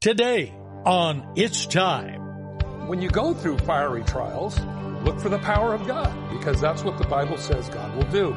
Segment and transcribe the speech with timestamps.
[0.00, 0.54] Today
[0.86, 2.22] on It's Time.
[2.88, 4.58] When you go through fiery trials,
[5.04, 8.32] look for the power of God because that's what the Bible says God will do.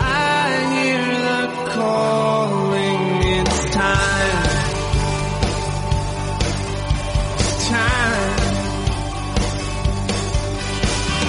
[0.00, 2.98] I hear the calling.
[3.22, 4.44] It's time.
[7.38, 8.34] It's time.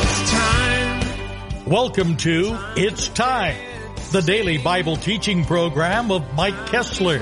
[0.02, 1.66] It's time.
[1.68, 3.56] Welcome to It's Time,
[4.12, 7.22] the daily Bible teaching program of Mike Kestler,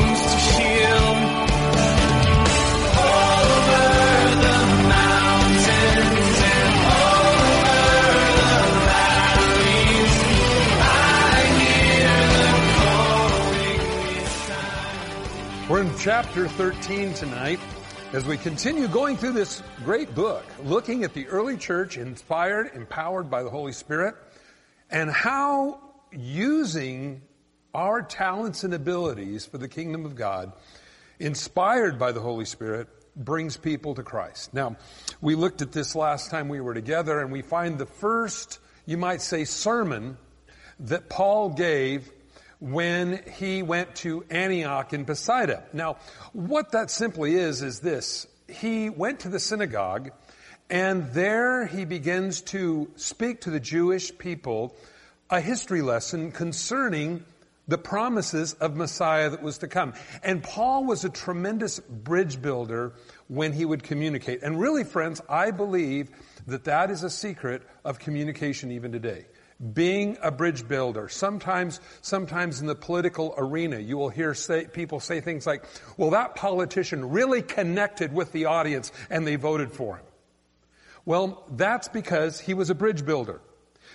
[16.03, 17.59] Chapter 13 tonight
[18.11, 23.29] as we continue going through this great book, looking at the early church inspired, empowered
[23.29, 24.15] by the Holy Spirit,
[24.89, 25.79] and how
[26.11, 27.21] using
[27.75, 30.53] our talents and abilities for the kingdom of God,
[31.19, 34.55] inspired by the Holy Spirit, brings people to Christ.
[34.55, 34.77] Now,
[35.21, 38.57] we looked at this last time we were together and we find the first,
[38.87, 40.17] you might say, sermon
[40.79, 42.11] that Paul gave
[42.61, 45.63] when he went to Antioch in Pisidia.
[45.73, 45.97] Now,
[46.31, 48.27] what that simply is, is this.
[48.47, 50.11] He went to the synagogue
[50.69, 54.73] and there he begins to speak to the Jewish people
[55.29, 57.25] a history lesson concerning
[57.67, 59.93] the promises of Messiah that was to come.
[60.23, 62.93] And Paul was a tremendous bridge builder
[63.27, 64.43] when he would communicate.
[64.43, 66.09] And really, friends, I believe
[66.47, 69.25] that that is a secret of communication even today.
[69.73, 71.07] Being a bridge builder.
[71.07, 75.65] Sometimes, sometimes in the political arena, you will hear say, people say things like,
[75.97, 80.05] well, that politician really connected with the audience and they voted for him.
[81.05, 83.41] Well, that's because he was a bridge builder.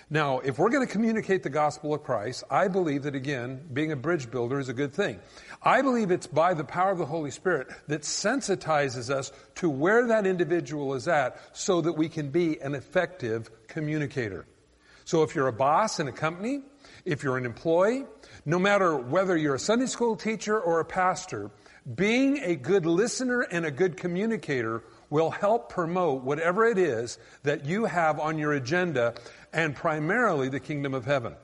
[0.08, 3.90] Now, if we're going to communicate the gospel of Christ, I believe that again, being
[3.90, 5.18] a bridge builder is a good thing.
[5.60, 10.06] I believe it's by the power of the Holy Spirit that sensitizes us to where
[10.06, 14.46] that individual is at so that we can be an effective communicator.
[15.06, 16.62] So if you're a boss in a company,
[17.04, 18.04] if you're an employee,
[18.44, 21.52] no matter whether you're a Sunday school teacher or a pastor,
[21.94, 27.64] being a good listener and a good communicator will help promote whatever it is that
[27.64, 29.14] you have on your agenda
[29.52, 31.36] and primarily the kingdom of heaven.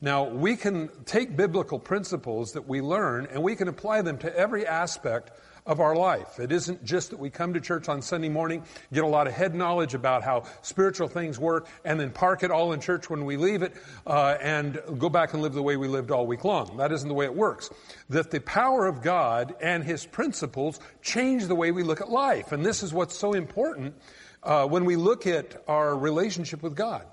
[0.00, 4.36] Now, we can take biblical principles that we learn and we can apply them to
[4.36, 5.30] every aspect
[5.68, 6.40] of our life.
[6.40, 9.34] It isn't just that we come to church on Sunday morning, get a lot of
[9.34, 13.26] head knowledge about how spiritual things work, and then park it all in church when
[13.26, 13.74] we leave it,
[14.06, 16.78] uh, and go back and live the way we lived all week long.
[16.78, 17.68] That isn't the way it works.
[18.08, 22.50] That the power of God and His principles change the way we look at life.
[22.52, 23.94] And this is what's so important
[24.42, 27.04] uh, when we look at our relationship with God.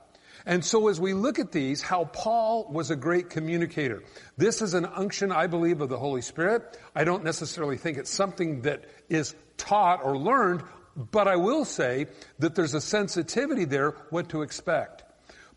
[0.46, 4.04] And so as we look at these, how Paul was a great communicator.
[4.38, 6.80] This is an unction, I believe, of the Holy Spirit.
[6.94, 10.64] I don't necessarily think it's something that is taught or learned,
[10.96, 12.08] but I will say
[12.40, 15.04] that there's a sensitivity there what to expect.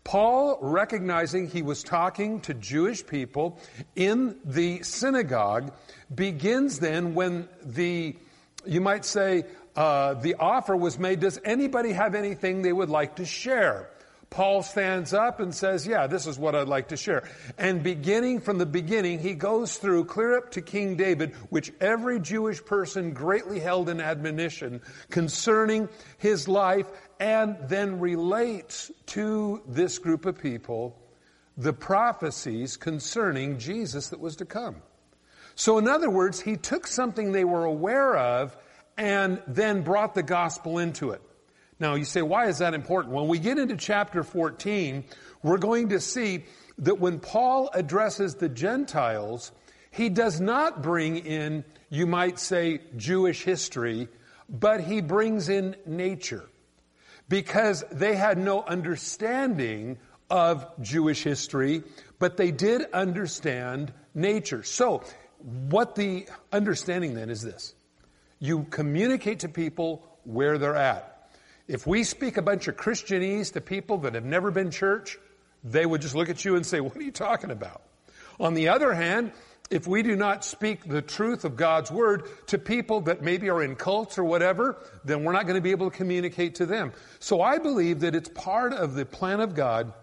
[0.03, 3.59] Paul, recognizing he was talking to Jewish people
[3.95, 5.71] in the synagogue,
[6.13, 8.15] begins then when the,
[8.65, 9.43] you might say,
[9.75, 13.89] uh, the offer was made, does anybody have anything they would like to share?
[14.29, 17.27] Paul stands up and says, yeah, this is what I'd like to share.
[17.57, 22.19] And beginning from the beginning, he goes through clear up to King David, which every
[22.19, 26.85] Jewish person greatly held in admonition concerning his life,
[27.19, 30.95] and then relates to this group of people
[31.57, 34.77] the prophecies concerning Jesus that was to come.
[35.55, 38.55] So in other words, he took something they were aware of
[38.95, 41.21] and then brought the gospel into it.
[41.79, 43.13] Now you say, why is that important?
[43.13, 45.03] When we get into chapter 14,
[45.43, 46.43] we're going to see
[46.79, 49.51] that when Paul addresses the Gentiles,
[49.91, 54.07] he does not bring in, you might say, Jewish history,
[54.49, 56.45] but he brings in nature.
[57.29, 59.97] Because they had no understanding
[60.29, 61.83] of Jewish history,
[62.17, 64.63] but they did understand nature.
[64.63, 65.03] So,
[65.39, 67.73] what the understanding then is this.
[68.39, 71.08] You communicate to people where they're at.
[71.69, 75.19] If we speak a bunch of Christianese to people that have never been church,
[75.63, 77.83] they would just look at you and say, what are you talking about?
[78.39, 79.33] On the other hand,
[79.69, 83.61] if we do not speak the truth of God's word to people that maybe are
[83.61, 86.91] in cults or whatever, then we're not going to be able to communicate to them.
[87.19, 89.93] So I believe that it's part of the plan of God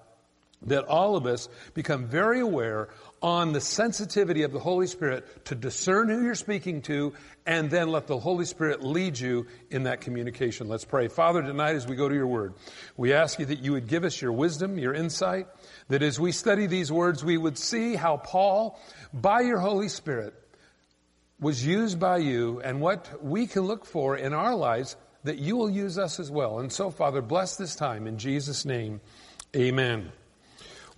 [0.62, 2.90] that all of us become very aware
[3.22, 7.14] on the sensitivity of the Holy Spirit to discern who you're speaking to
[7.46, 10.68] and then let the Holy Spirit lead you in that communication.
[10.68, 11.08] Let's pray.
[11.08, 12.54] Father, tonight as we go to your word,
[12.96, 15.46] we ask you that you would give us your wisdom, your insight,
[15.88, 18.78] that as we study these words, we would see how Paul,
[19.12, 20.34] by your Holy Spirit,
[21.40, 25.56] was used by you and what we can look for in our lives that you
[25.56, 26.60] will use us as well.
[26.60, 29.00] And so, Father, bless this time in Jesus' name.
[29.54, 30.12] Amen.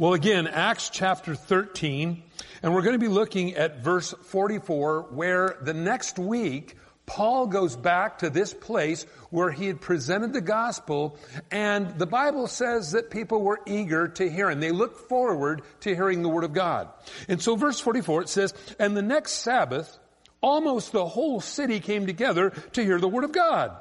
[0.00, 2.22] Well, again, Acts chapter 13,
[2.62, 7.74] and we're going to be looking at verse 44, where the next week, Paul goes
[7.74, 11.18] back to this place where he had presented the gospel,
[11.50, 14.60] and the Bible says that people were eager to hear him.
[14.60, 16.90] They looked forward to hearing the word of God.
[17.26, 19.98] And so verse 44, it says, And the next Sabbath,
[20.40, 23.72] almost the whole city came together to hear the word of God.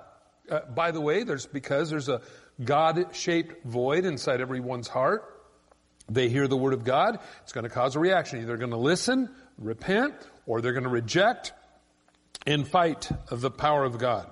[0.49, 2.21] Uh, by the way, there's because there's a
[2.63, 5.35] God-shaped void inside everyone's heart.
[6.09, 8.39] They hear the word of God, it's going to cause a reaction.
[8.39, 10.13] Either they're going to listen, repent,
[10.45, 11.53] or they're going to reject
[12.45, 14.29] and fight the power of God.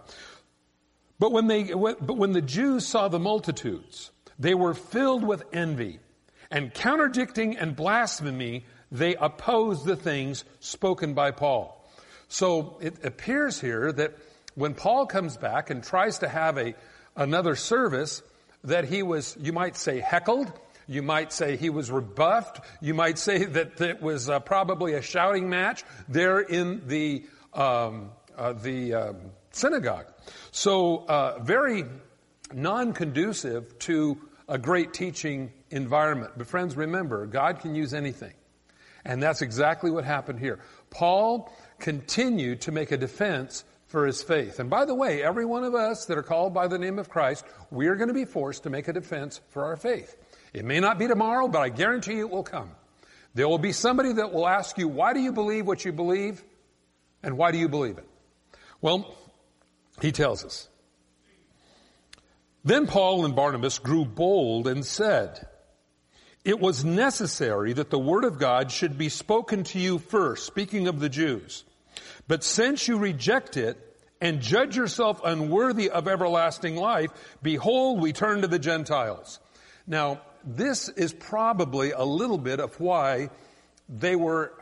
[1.20, 6.00] But when they, but when the Jews saw the multitudes, they were filled with envy
[6.52, 11.86] and contradicting and blasphemy, they opposed the things spoken by Paul.
[12.28, 14.16] So it appears here that
[14.56, 16.76] when Paul comes back and tries to have a,
[17.16, 18.22] another service,
[18.64, 20.52] that he was, you might say, heckled.
[20.88, 22.62] You might say he was rebuffed.
[22.82, 28.12] You might say that it was uh, probably a shouting match there in the um,
[28.38, 29.16] uh, the um,
[29.52, 30.08] synagogue.
[30.52, 31.86] So uh, very
[32.54, 34.18] non-conducive to
[34.48, 36.34] a great teaching environment.
[36.38, 38.34] But friends, remember, God can use anything,
[39.04, 40.60] and that's exactly what happened here.
[40.90, 44.60] Paul continued to make a defense for his faith.
[44.60, 47.10] And by the way, every one of us that are called by the name of
[47.10, 50.18] Christ, we are going to be forced to make a defense for our faith.
[50.56, 52.72] It may not be tomorrow, but I guarantee you it will come.
[53.34, 56.42] There will be somebody that will ask you, why do you believe what you believe?
[57.22, 58.08] And why do you believe it?
[58.80, 59.14] Well,
[60.00, 60.70] he tells us.
[62.64, 65.46] Then Paul and Barnabas grew bold and said,
[66.46, 70.88] it was necessary that the word of God should be spoken to you first, speaking
[70.88, 71.66] of the Jews.
[72.30, 73.78] But since you reject it
[74.22, 77.12] and judge yourself unworthy of everlasting life,
[77.44, 79.40] behold, we turn to the Gentiles.
[79.86, 83.30] Now, this is probably a little bit of why
[83.90, 84.54] they were,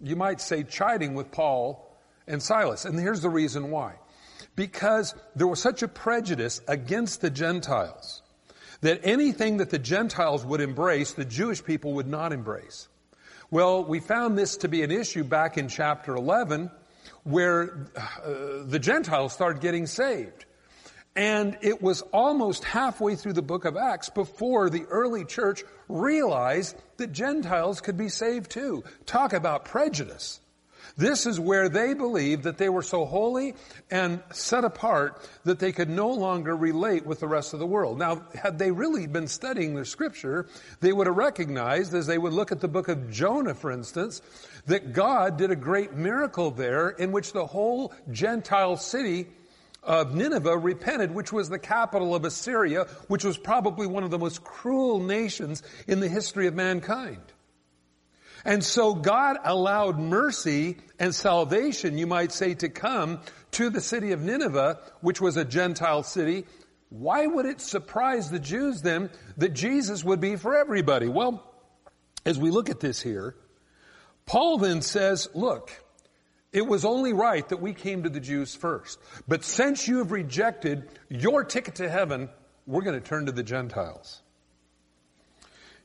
[0.00, 2.84] you might say, chiding with Paul and Silas.
[2.84, 3.94] And here's the reason why.
[4.56, 8.22] Because there was such a prejudice against the Gentiles
[8.80, 12.88] that anything that the Gentiles would embrace, the Jewish people would not embrace.
[13.50, 16.70] Well, we found this to be an issue back in chapter 11
[17.24, 20.46] where uh, the Gentiles started getting saved.
[21.14, 26.76] And it was almost halfway through the book of Acts before the early church realized
[26.96, 28.82] that Gentiles could be saved too.
[29.04, 30.40] Talk about prejudice.
[30.96, 33.54] This is where they believed that they were so holy
[33.90, 37.98] and set apart that they could no longer relate with the rest of the world.
[37.98, 40.46] Now, had they really been studying the scripture,
[40.80, 44.20] they would have recognized as they would look at the book of Jonah, for instance,
[44.66, 49.28] that God did a great miracle there in which the whole Gentile city
[49.82, 54.18] of Nineveh repented, which was the capital of Assyria, which was probably one of the
[54.18, 57.22] most cruel nations in the history of mankind.
[58.44, 63.20] And so God allowed mercy and salvation, you might say, to come
[63.52, 66.46] to the city of Nineveh, which was a Gentile city.
[66.88, 71.08] Why would it surprise the Jews then that Jesus would be for everybody?
[71.08, 71.48] Well,
[72.24, 73.36] as we look at this here,
[74.26, 75.70] Paul then says, look,
[76.52, 78.98] it was only right that we came to the Jews first.
[79.26, 82.28] But since you have rejected your ticket to heaven,
[82.66, 84.20] we're going to turn to the Gentiles.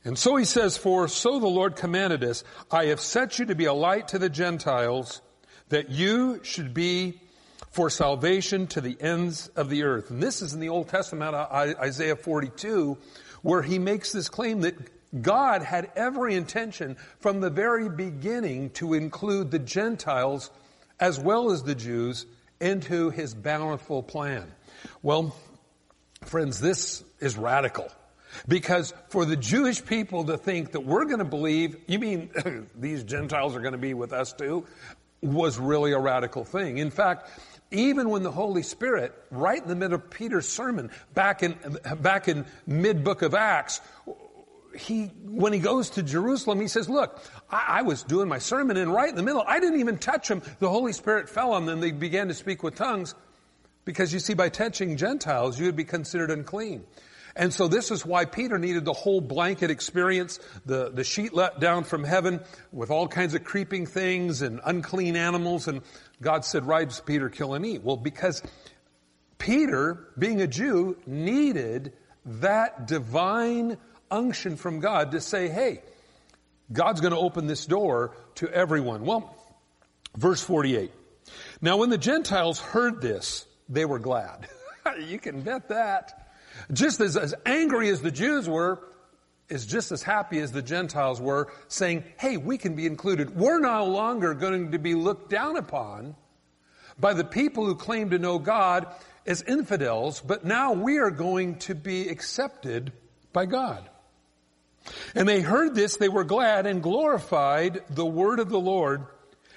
[0.04, 3.56] And so he says, for so the Lord commanded us, I have set you to
[3.56, 5.22] be a light to the Gentiles,
[5.70, 7.20] that you should be
[7.72, 10.10] for salvation to the ends of the earth.
[10.10, 12.98] And this is in the Old Testament, Isaiah 42,
[13.42, 14.76] where he makes this claim that
[15.22, 20.52] God had every intention from the very beginning to include the Gentiles
[21.00, 22.26] as well as the Jews
[22.60, 24.52] into his bountiful plan.
[25.02, 25.36] Well,
[26.24, 27.90] friends, this is radical.
[28.48, 32.30] Because for the Jewish people to think that we're going to believe, you mean
[32.76, 34.66] these Gentiles are going to be with us too,
[35.22, 36.78] was really a radical thing.
[36.78, 37.30] In fact,
[37.72, 41.58] even when the Holy Spirit, right in the middle of Peter's sermon, back in,
[42.00, 43.82] back in mid book of Acts,
[44.79, 48.77] he, when he goes to Jerusalem, he says, look, I, I, was doing my sermon
[48.77, 50.41] and right in the middle, I didn't even touch them.
[50.60, 51.79] The Holy Spirit fell on them.
[51.79, 53.15] They began to speak with tongues
[53.86, 56.84] because you see, by touching Gentiles, you would be considered unclean.
[57.38, 61.60] And so this is why Peter needed the whole blanket experience, the, the sheet let
[61.60, 62.41] down from heaven
[62.72, 65.67] with all kinds of creeping things and unclean animals.
[65.67, 65.81] And
[66.19, 67.84] God said, rise Peter, kill and eat.
[67.84, 68.41] Well, because
[69.38, 71.93] Peter, being a Jew, needed
[72.25, 73.77] that divine
[74.12, 75.82] unction from God to say, hey,
[76.72, 79.06] God's going to open this door to everyone.
[79.06, 79.36] Well,
[80.16, 80.92] verse 48.
[81.62, 84.48] Now when the Gentiles heard this, they were glad.
[85.08, 86.32] you can bet that.
[86.72, 88.80] Just as, as angry as the Jews were,
[89.50, 93.36] is just as happy as the Gentiles were, saying, hey, we can be included.
[93.36, 96.16] We're no longer going to be looked down upon
[97.00, 98.88] by the people who claim to know God
[99.26, 102.92] as infidels, but now we are going to be accepted
[103.32, 103.88] by God.
[105.15, 109.06] And they heard this, they were glad and glorified the word of the Lord,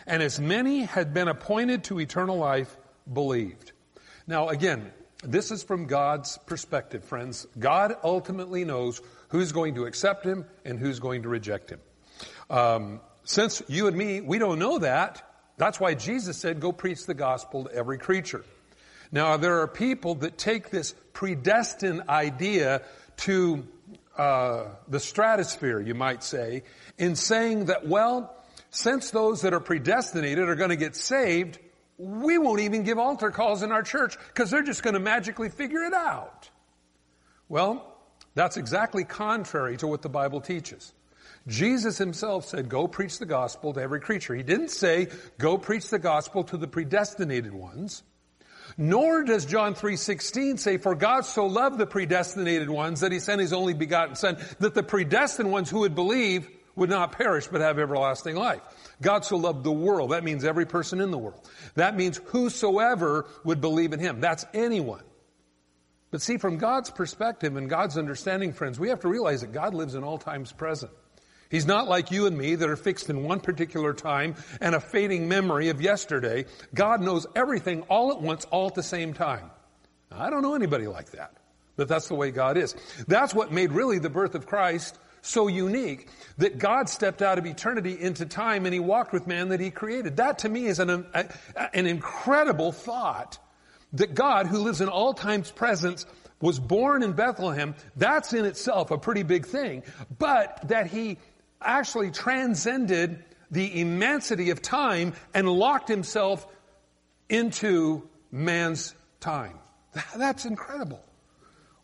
[0.06, 2.76] and as many had been appointed to eternal life
[3.12, 3.72] believed.
[4.26, 7.46] Now again, this is from God's perspective, friends.
[7.58, 11.80] God ultimately knows who's going to accept him and who's going to reject him.
[12.49, 15.22] Um, since you and me, we don't know that,
[15.56, 18.44] that's why Jesus said, go preach the gospel to every creature.
[19.12, 22.82] Now, there are people that take this predestined idea
[23.18, 23.66] to
[24.17, 26.64] uh, the stratosphere, you might say,
[26.99, 28.37] in saying that, well,
[28.71, 31.59] since those that are predestinated are going to get saved,
[31.99, 35.49] we won't even give altar calls in our church because they're just going to magically
[35.49, 36.49] figure it out.
[37.49, 37.87] Well,
[38.35, 40.93] that's exactly contrary to what the Bible teaches.
[41.47, 44.35] Jesus himself said, go preach the gospel to every creature.
[44.35, 48.02] He didn't say, go preach the gospel to the predestinated ones.
[48.76, 53.40] Nor does John 3.16 say, for God so loved the predestinated ones that he sent
[53.40, 57.60] his only begotten son, that the predestined ones who would believe would not perish but
[57.60, 58.62] have everlasting life.
[59.02, 60.10] God so loved the world.
[60.10, 61.48] That means every person in the world.
[61.74, 64.20] That means whosoever would believe in him.
[64.20, 65.02] That's anyone.
[66.10, 69.74] But see, from God's perspective and God's understanding, friends, we have to realize that God
[69.74, 70.92] lives in all times present.
[71.50, 74.80] He's not like you and me that are fixed in one particular time and a
[74.80, 76.47] fading memory of yesterday.
[76.75, 79.50] God knows everything all at once, all at the same time.
[80.12, 81.33] I don't know anybody like that,
[81.76, 82.75] but that's the way God is.
[83.09, 87.47] That's what made really the birth of Christ so unique that God stepped out of
[87.47, 90.16] eternity into time and he walked with man that he created.
[90.16, 91.26] That to me is an, a,
[91.75, 93.38] an incredible thought
[93.95, 96.07] that God who lives in all times presence
[96.40, 97.75] was born in Bethlehem.
[97.97, 99.83] That's in itself a pretty big thing,
[100.19, 101.19] but that he
[101.61, 106.47] actually transcended the immensity of time and locked himself
[107.29, 109.59] into man's time.
[110.17, 111.05] That's incredible.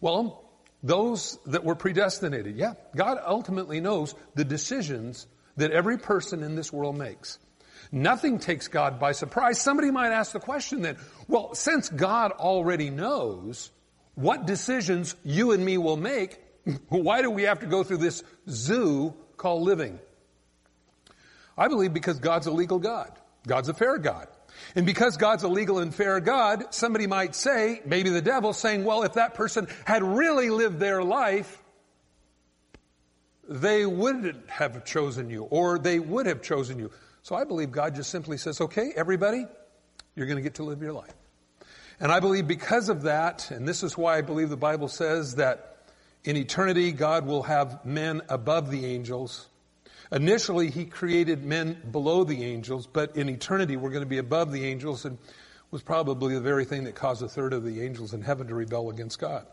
[0.01, 0.45] Well,
[0.83, 6.73] those that were predestinated, yeah, God ultimately knows the decisions that every person in this
[6.73, 7.39] world makes.
[7.91, 9.61] Nothing takes God by surprise.
[9.61, 10.97] Somebody might ask the question then,
[11.29, 13.71] well, since God already knows
[14.15, 16.39] what decisions you and me will make,
[16.89, 19.99] why do we have to go through this zoo called living.
[21.57, 23.13] I believe because God's a legal God.
[23.47, 24.29] God's a fair God.
[24.75, 28.85] And because God's a legal and fair God, somebody might say, maybe the devil saying,
[28.85, 31.63] well, if that person had really lived their life,
[33.49, 36.91] they wouldn't have chosen you, or they would have chosen you.
[37.23, 39.47] So I believe God just simply says, okay, everybody,
[40.15, 41.15] you're going to get to live your life.
[42.01, 45.37] And I believe because of that, and this is why I believe the Bible says
[45.37, 45.76] that
[46.27, 49.47] in eternity, God will have men above the angels.
[50.11, 54.53] Initially, He created men below the angels, but in eternity, we're going to be above
[54.53, 55.19] the angels and
[55.71, 58.55] was probably the very thing that caused a third of the angels in heaven to
[58.55, 59.47] rebel against God.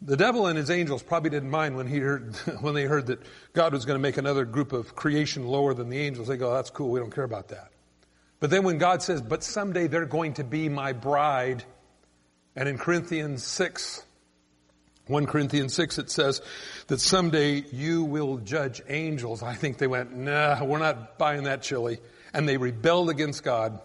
[0.00, 3.20] The devil and his angels probably didn't mind when he heard, when they heard that
[3.52, 6.28] God was going to make another group of creation lower than the angels.
[6.28, 6.90] They go, that's cool.
[6.90, 7.70] We don't care about that.
[8.40, 11.64] But then when God says, but someday they're going to be my bride,
[12.54, 14.04] and in Corinthians 6,
[15.08, 16.42] 1 Corinthians 6, it says
[16.88, 19.42] that someday you will judge angels.
[19.42, 21.98] I think they went, nah, we're not buying that chili.
[22.34, 23.80] And they rebelled against God.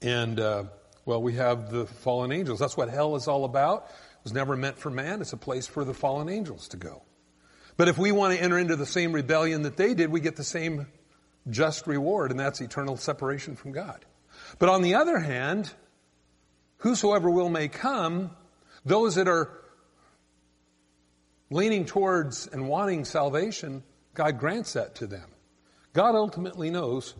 [0.00, 0.64] And, uh,
[1.04, 2.60] well, we have the fallen angels.
[2.60, 3.86] That's what hell is all about.
[3.88, 5.20] It was never meant for man.
[5.20, 7.02] It's a place for the fallen angels to go.
[7.76, 10.36] But if we want to enter into the same rebellion that they did, we get
[10.36, 10.86] the same
[11.48, 14.04] just reward, and that's eternal separation from God.
[14.58, 15.72] But on the other hand,
[16.78, 18.30] whosoever will may come,
[18.84, 19.50] those that are
[21.50, 23.82] leaning towards and wanting salvation,
[24.14, 25.28] God grants that to them.
[25.92, 27.14] God ultimately knows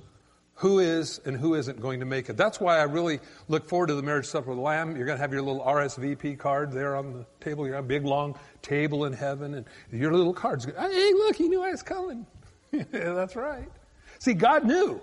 [0.55, 2.37] who is and who isn't going to make it.
[2.37, 4.95] That's why I really look forward to the marriage supper of the Lamb.
[4.95, 7.65] You're going to have your little RSVP card there on the table.
[7.65, 10.67] You're going to have a big long table in heaven and your little cards.
[10.67, 12.27] Hey, look, he knew I was coming.
[12.73, 13.71] yeah, that's right.
[14.19, 15.01] See, God knew.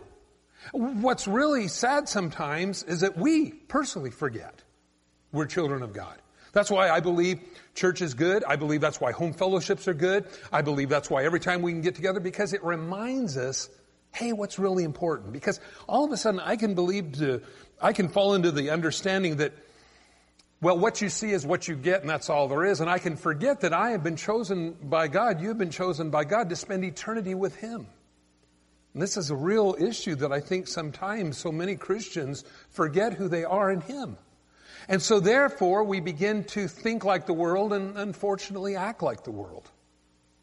[0.72, 4.62] What's really sad sometimes is that we personally forget
[5.32, 6.18] we're children of God.
[6.54, 7.40] That's why I believe
[7.76, 8.44] church is good.
[8.44, 10.26] I believe that's why home fellowships are good.
[10.52, 13.70] I believe that's why every time we can get together because it reminds us,
[14.14, 15.34] hey, what's really important?
[15.34, 17.42] Because all of a sudden I can believe to,
[17.82, 19.54] I can fall into the understanding that,
[20.60, 22.82] well, what you see is what you get and that's all there is.
[22.82, 25.42] And I can forget that I have been chosen by God.
[25.42, 27.88] You've been chosen by God to spend eternity with Him.
[28.94, 33.28] And this is a real issue that I think sometimes so many Christians forget who
[33.28, 34.18] they are in Him.
[34.90, 39.32] And so therefore we begin to think like the world and unfortunately act like the
[39.32, 39.70] world.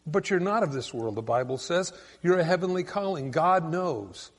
[0.06, 1.92] But you're not of this world, the Bible says.
[2.22, 3.30] You're a heavenly calling.
[3.30, 4.30] God knows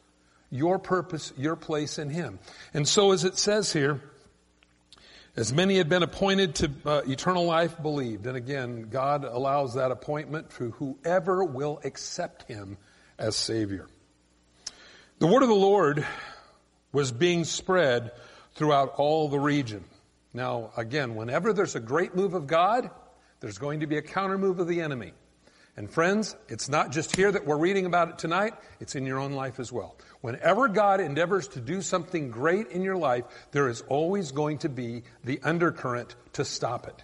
[0.52, 2.40] your purpose, your place in Him.
[2.74, 4.02] And so as it says here,
[5.36, 8.26] as many had been appointed to uh, eternal life believed.
[8.28, 12.78] And again, God allows that appointment for whoever will accept Him
[13.18, 13.88] as Savior.
[15.20, 16.06] The word of the Lord
[16.92, 18.12] was being spread
[18.54, 19.84] throughout all the region.
[20.36, 22.90] Now, again, whenever there's a great move of God,
[23.40, 25.14] there's going to be a counter move of the enemy.
[25.78, 29.18] And friends, it's not just here that we're reading about it tonight, it's in your
[29.18, 29.96] own life as well.
[30.20, 34.70] Whenever God endeavors to do something great in your life, there is always going to
[34.70, 37.02] be the undercurrent to stop it.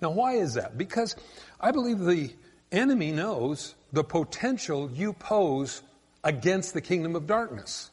[0.00, 0.78] Now, why is that?
[0.78, 1.16] Because
[1.60, 2.32] I believe the
[2.72, 5.82] enemy knows the potential you pose
[6.22, 7.90] against the kingdom of darkness.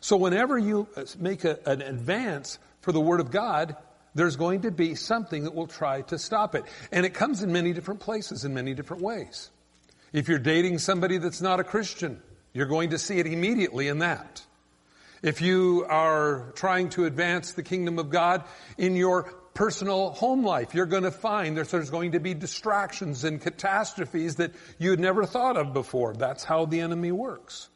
[0.00, 3.74] So whenever you uh, make a, an advance for the Word of God,
[4.14, 6.64] there's going to be something that will try to stop it.
[6.90, 9.50] And it comes in many different places, in many different ways.
[10.12, 12.20] If you're dating somebody that's not a Christian,
[12.52, 14.44] you're going to see it immediately in that.
[15.22, 18.44] If you are trying to advance the kingdom of God
[18.76, 23.24] in your personal home life, you're going to find that there's going to be distractions
[23.24, 26.14] and catastrophes that you had never thought of before.
[26.14, 27.68] That's how the enemy works.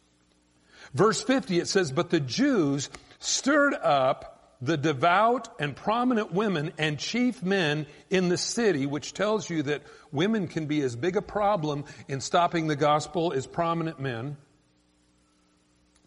[0.92, 6.98] Verse 50, it says, But the Jews stirred up the devout and prominent women and
[6.98, 9.82] chief men in the city, which tells you that
[10.12, 14.36] women can be as big a problem in stopping the gospel as prominent men,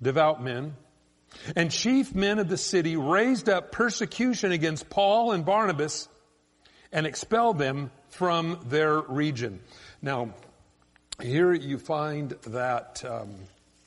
[0.02, 0.76] devout men.
[1.56, 6.10] And chief men of the city raised up persecution against Paul and Barnabas
[6.92, 9.60] and expelled them from their region.
[10.02, 10.34] Now,
[11.22, 13.36] here you find that um,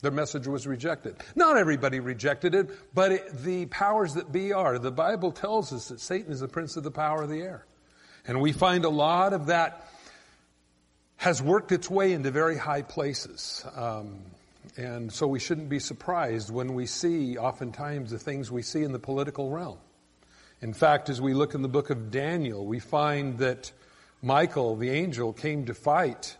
[0.02, 1.16] their message was rejected.
[1.34, 4.78] Not everybody rejected it, but it, the powers that be are.
[4.78, 7.64] The Bible tells us that Satan is the prince of the power of the air.
[8.26, 9.88] And we find a lot of that
[11.16, 13.64] has worked its way into very high places.
[13.76, 14.18] Um,
[14.76, 18.92] and so we shouldn't be surprised when we see oftentimes the things we see in
[18.92, 19.78] the political realm.
[20.60, 23.70] In fact, as we look in the book of Daniel, we find that
[24.20, 26.36] Michael, the angel, came to fight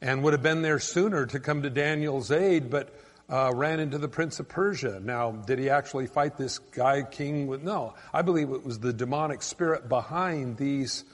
[0.00, 2.94] and would have been there sooner to come to Daniel's aid, but
[3.28, 5.00] uh, ran into the prince of Persia.
[5.02, 7.46] Now, did he actually fight this guy king?
[7.46, 11.04] With, no, I believe it was the demonic spirit behind these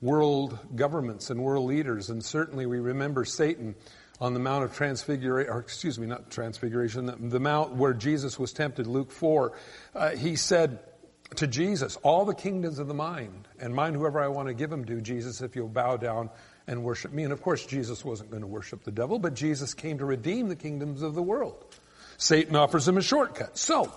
[0.00, 2.10] world governments and world leaders.
[2.10, 3.74] And certainly, we remember Satan
[4.20, 8.38] on the Mount of Transfiguration, or excuse me, not Transfiguration, the, the Mount where Jesus
[8.38, 9.52] was tempted, Luke 4.
[9.94, 10.80] Uh, he said
[11.36, 14.70] to Jesus, All the kingdoms of the mind, and mind whoever I want to give
[14.70, 16.30] them to, Jesus, if you'll bow down
[16.70, 17.24] and worship me.
[17.24, 20.48] And of course, Jesus wasn't going to worship the devil, but Jesus came to redeem
[20.48, 21.62] the kingdoms of the world.
[22.16, 23.58] Satan offers him a shortcut.
[23.58, 23.92] So,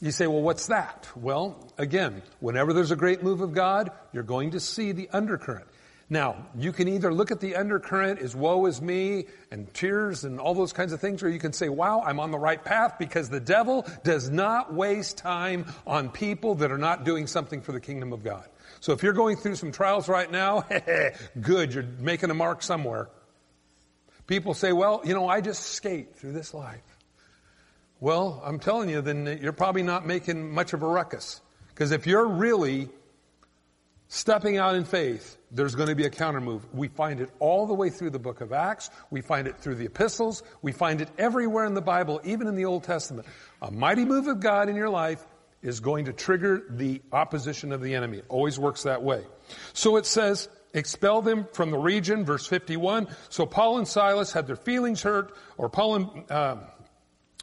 [0.00, 1.08] you say, well, what's that?
[1.16, 5.66] Well, again, whenever there's a great move of God, you're going to see the undercurrent.
[6.08, 10.38] Now, you can either look at the undercurrent as woe is me and tears and
[10.38, 12.94] all those kinds of things, or you can say, wow, I'm on the right path
[12.96, 17.72] because the devil does not waste time on people that are not doing something for
[17.72, 18.46] the kingdom of God.
[18.84, 20.66] So if you're going through some trials right now,
[21.40, 23.08] good, you're making a mark somewhere.
[24.26, 26.82] People say, well, you know, I just skate through this life.
[27.98, 31.40] Well, I'm telling you, then you're probably not making much of a ruckus.
[31.68, 32.90] Because if you're really
[34.08, 36.66] stepping out in faith, there's going to be a counter move.
[36.74, 38.90] We find it all the way through the book of Acts.
[39.10, 40.42] We find it through the epistles.
[40.60, 43.26] We find it everywhere in the Bible, even in the Old Testament.
[43.62, 45.24] A mighty move of God in your life
[45.64, 48.22] is going to trigger the opposition of the enemy.
[48.28, 49.24] Always works that way.
[49.72, 53.08] So it says, expel them from the region, verse 51.
[53.30, 56.56] So Paul and Silas had their feelings hurt, or Paul and uh,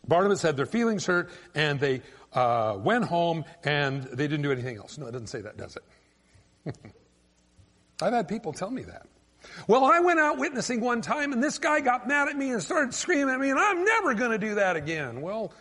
[0.07, 2.01] Barnabas had their feelings hurt, and they
[2.33, 4.97] uh, went home and they didn't do anything else.
[4.97, 5.77] No, it doesn't say that, does
[6.65, 6.75] it?
[8.01, 9.07] I've had people tell me that.
[9.67, 12.61] Well, I went out witnessing one time and this guy got mad at me and
[12.61, 15.21] started screaming at me and I'm never going to do that again.
[15.21, 15.51] Well,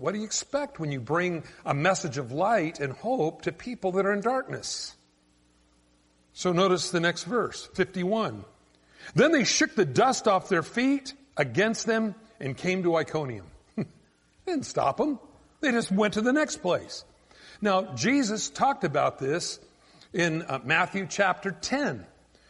[0.00, 3.92] what do you expect when you bring a message of light and hope to people
[3.92, 4.94] that are in darkness?
[6.32, 8.44] So notice the next verse, 51.
[9.14, 13.46] Then they shook the dust off their feet against them and came to Iconium.
[14.46, 15.18] Didn't stop them.
[15.60, 17.04] They just went to the next place.
[17.60, 19.58] Now, Jesus talked about this
[20.12, 22.04] in uh, Matthew chapter 10.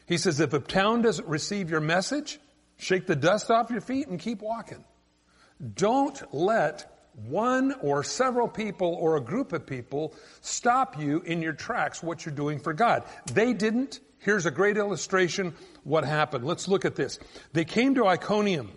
[0.06, 2.40] He says, if a town doesn't receive your message,
[2.76, 4.84] shake the dust off your feet and keep walking.
[5.74, 11.54] Don't let one or several people or a group of people stop you in your
[11.54, 13.04] tracks what you're doing for God.
[13.32, 14.00] They didn't.
[14.18, 16.44] Here's a great illustration what happened.
[16.44, 17.18] Let's look at this.
[17.52, 18.72] They came to Iconium.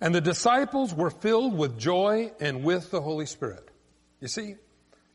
[0.00, 3.68] And the disciples were filled with joy and with the Holy Spirit.
[4.20, 4.54] You see,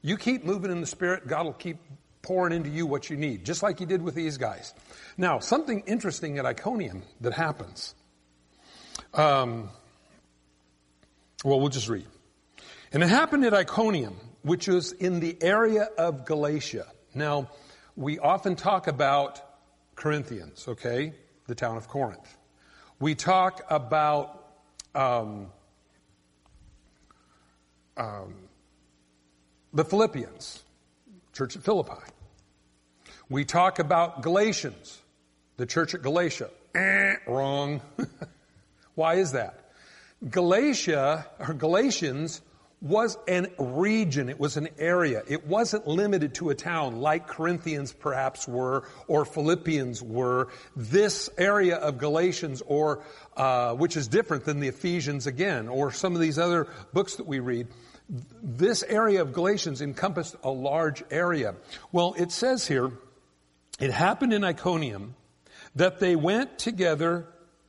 [0.01, 1.77] you keep moving in the Spirit, God will keep
[2.21, 4.73] pouring into you what you need, just like he did with these guys.
[5.17, 7.95] Now, something interesting at Iconium that happens.
[9.13, 9.69] Um,
[11.43, 12.05] well, we'll just read.
[12.91, 16.85] And it happened at Iconium, which was in the area of Galatia.
[17.13, 17.49] Now,
[17.95, 19.41] we often talk about
[19.95, 21.13] Corinthians, okay?
[21.47, 22.37] The town of Corinth.
[22.99, 24.47] We talk about
[24.95, 25.47] um,
[27.97, 28.35] um,
[29.73, 30.63] the Philippians,
[31.33, 32.01] church at Philippi.
[33.29, 35.01] We talk about Galatians,
[35.57, 36.49] the church at Galatia.
[36.75, 37.81] Eh, wrong.
[38.95, 39.62] Why is that?
[40.29, 42.41] Galatia, or Galatians,
[42.83, 44.27] was an region.
[44.27, 45.23] It was an area.
[45.27, 50.49] It wasn't limited to a town like Corinthians perhaps were or Philippians were.
[50.75, 53.01] This area of Galatians or,
[53.37, 57.25] uh, which is different than the Ephesians again or some of these other books that
[57.25, 57.67] we read.
[58.09, 61.55] This area of Galatians encompassed a large area.
[61.93, 62.91] Well, it says here,
[63.79, 65.15] it happened in Iconium
[65.75, 67.27] that they went together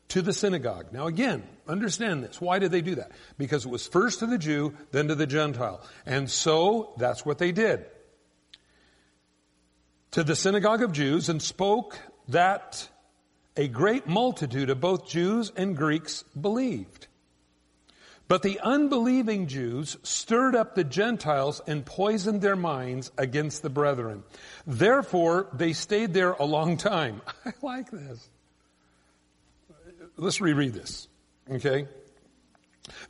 [0.09, 0.93] to the synagogue.
[0.93, 2.41] Now again, understand this.
[2.41, 3.13] Why did they do that?
[3.39, 5.81] Because it was first to the Jew, then to the Gentile.
[6.07, 7.85] And so, that's what they did.
[10.13, 11.99] To the synagogue of Jews and spoke
[12.29, 12.89] that
[13.57, 17.09] a great multitude of both Jews and Greeks believed.
[18.27, 24.23] But the unbelieving Jews stirred up the Gentiles and poisoned their minds against the brethren.
[24.67, 27.21] Therefore, they stayed there a long time.
[27.45, 28.29] I like this.
[30.17, 31.09] Let's reread this.
[31.51, 31.87] Okay?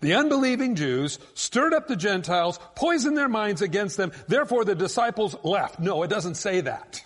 [0.00, 4.12] The unbelieving Jews stirred up the Gentiles, poisoned their minds against them.
[4.28, 5.80] Therefore, the disciples left.
[5.80, 7.02] No, it doesn't say that.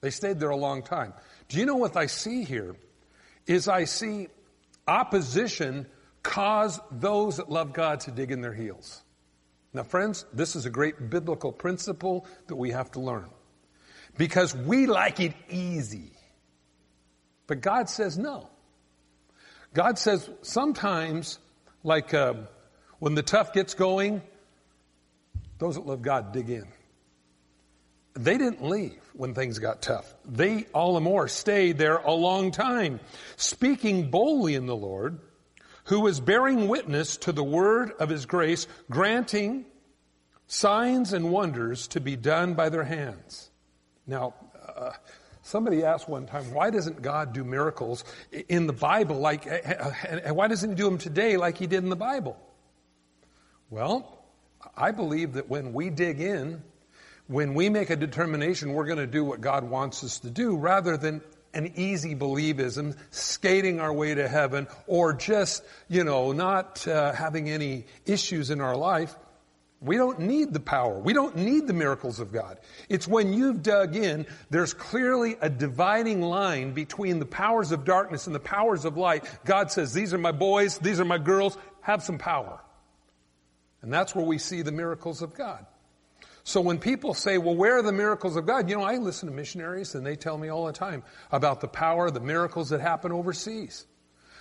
[0.00, 1.12] They stayed there a long time.
[1.48, 2.76] Do you know what I see here?
[3.46, 4.28] Is I see
[4.86, 5.86] opposition
[6.22, 9.02] cause those that love God to dig in their heels.
[9.72, 13.28] Now, friends, this is a great biblical principle that we have to learn.
[14.16, 16.12] Because we like it easy.
[17.46, 18.50] But God says no.
[19.74, 21.38] God says sometimes,
[21.82, 22.34] like uh,
[22.98, 24.22] when the tough gets going,
[25.58, 26.66] those that love God dig in.
[28.14, 30.12] They didn't leave when things got tough.
[30.24, 33.00] They all the more stayed there a long time,
[33.36, 35.20] speaking boldly in the Lord
[35.88, 39.64] who is bearing witness to the word of his grace, granting
[40.46, 43.50] signs and wonders to be done by their hands.
[44.06, 44.34] Now,
[44.76, 44.92] uh,
[45.48, 48.04] somebody asked one time, why doesn't God do miracles
[48.48, 51.88] in the Bible like, and why doesn't he do them today like he did in
[51.88, 52.36] the Bible?
[53.70, 54.22] Well,
[54.76, 56.62] I believe that when we dig in,
[57.26, 60.56] when we make a determination we're going to do what God wants us to do,
[60.56, 61.22] rather than
[61.54, 67.48] an easy believism, skating our way to heaven, or just, you know, not uh, having
[67.48, 69.14] any issues in our life.
[69.80, 70.98] We don't need the power.
[70.98, 72.58] We don't need the miracles of God.
[72.88, 78.26] It's when you've dug in, there's clearly a dividing line between the powers of darkness
[78.26, 79.24] and the powers of light.
[79.44, 82.60] God says, these are my boys, these are my girls, have some power.
[83.80, 85.64] And that's where we see the miracles of God.
[86.42, 88.68] So when people say, well, where are the miracles of God?
[88.68, 91.68] You know, I listen to missionaries and they tell me all the time about the
[91.68, 93.86] power, the miracles that happen overseas.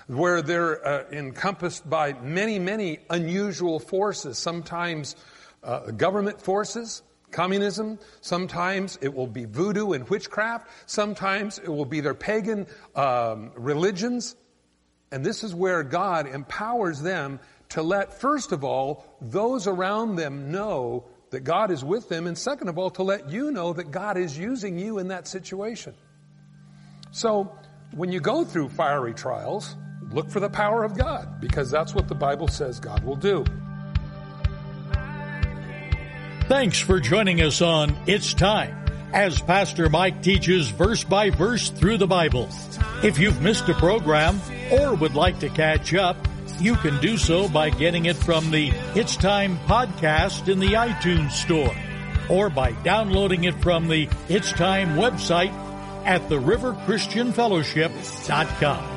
[0.07, 4.37] Where they're uh, encompassed by many, many unusual forces.
[4.37, 5.15] Sometimes
[5.63, 7.99] uh, government forces, communism.
[8.21, 10.69] Sometimes it will be voodoo and witchcraft.
[10.85, 14.35] Sometimes it will be their pagan um, religions.
[15.11, 17.39] And this is where God empowers them
[17.69, 22.37] to let, first of all, those around them know that God is with them, and
[22.37, 25.93] second of all, to let you know that God is using you in that situation.
[27.11, 27.51] So,
[27.91, 29.75] when you go through fiery trials,
[30.11, 33.45] look for the power of God, because that's what the Bible says God will do.
[36.47, 38.75] Thanks for joining us on It's Time
[39.13, 42.49] as Pastor Mike teaches verse by verse through the Bible.
[43.03, 44.39] If you've missed a program
[44.71, 46.17] or would like to catch up,
[46.59, 51.31] you can do so by getting it from the It's Time podcast in the iTunes
[51.31, 51.75] store
[52.29, 55.53] or by downloading it from the It's Time website
[56.05, 58.96] at theriverchristianfellowship.com.